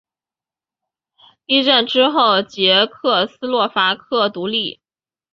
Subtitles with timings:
[1.45, 4.81] 一战之后捷克斯洛伐克独立。